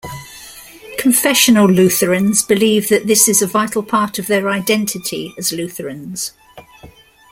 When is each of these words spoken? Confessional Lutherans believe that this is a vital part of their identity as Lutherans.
Confessional 0.97 1.67
Lutherans 1.67 2.41
believe 2.41 2.89
that 2.89 3.05
this 3.05 3.27
is 3.27 3.43
a 3.43 3.45
vital 3.45 3.83
part 3.83 4.17
of 4.17 4.25
their 4.25 4.49
identity 4.49 5.35
as 5.37 5.51
Lutherans. 5.53 6.31